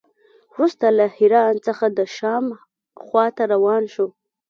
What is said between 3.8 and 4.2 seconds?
شو.